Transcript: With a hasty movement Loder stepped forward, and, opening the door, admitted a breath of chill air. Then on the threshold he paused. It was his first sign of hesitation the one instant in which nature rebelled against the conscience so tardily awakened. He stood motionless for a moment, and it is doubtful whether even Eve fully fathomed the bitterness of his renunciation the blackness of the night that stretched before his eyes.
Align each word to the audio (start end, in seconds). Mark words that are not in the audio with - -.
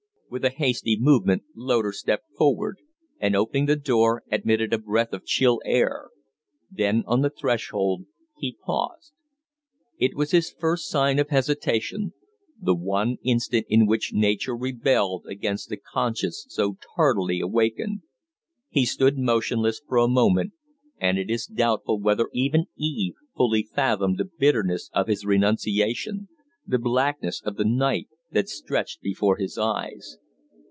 With 0.33 0.45
a 0.45 0.49
hasty 0.49 0.95
movement 0.97 1.43
Loder 1.57 1.91
stepped 1.91 2.31
forward, 2.37 2.77
and, 3.19 3.35
opening 3.35 3.65
the 3.65 3.75
door, 3.75 4.23
admitted 4.31 4.71
a 4.71 4.77
breath 4.77 5.11
of 5.11 5.25
chill 5.25 5.59
air. 5.65 6.07
Then 6.71 7.03
on 7.05 7.19
the 7.19 7.29
threshold 7.29 8.05
he 8.37 8.55
paused. 8.63 9.11
It 9.99 10.15
was 10.15 10.31
his 10.31 10.49
first 10.57 10.87
sign 10.87 11.19
of 11.19 11.31
hesitation 11.31 12.13
the 12.61 12.73
one 12.73 13.17
instant 13.23 13.65
in 13.67 13.85
which 13.85 14.13
nature 14.13 14.55
rebelled 14.55 15.25
against 15.27 15.67
the 15.67 15.75
conscience 15.75 16.45
so 16.47 16.77
tardily 16.95 17.41
awakened. 17.41 18.03
He 18.69 18.85
stood 18.85 19.17
motionless 19.17 19.81
for 19.85 19.97
a 19.97 20.07
moment, 20.07 20.53
and 20.97 21.17
it 21.17 21.29
is 21.29 21.45
doubtful 21.45 21.99
whether 21.99 22.29
even 22.31 22.67
Eve 22.77 23.15
fully 23.35 23.63
fathomed 23.63 24.17
the 24.17 24.29
bitterness 24.39 24.89
of 24.93 25.07
his 25.09 25.25
renunciation 25.25 26.29
the 26.65 26.79
blackness 26.79 27.41
of 27.41 27.57
the 27.57 27.65
night 27.65 28.07
that 28.33 28.47
stretched 28.47 29.01
before 29.01 29.35
his 29.35 29.57
eyes. 29.57 30.17